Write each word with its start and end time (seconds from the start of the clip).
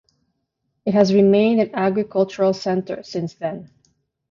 It 0.83 0.95
has 0.95 1.13
remained 1.13 1.61
an 1.61 1.75
agricultural 1.75 2.53
center 2.55 3.03
since 3.03 3.35
then. 3.35 3.69